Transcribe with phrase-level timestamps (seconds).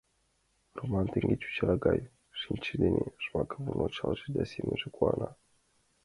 [0.77, 1.99] Роман тегыт чӱчалтыш гай
[2.39, 5.29] шинчаж дене Жмаковым ончалеш да семынже куана.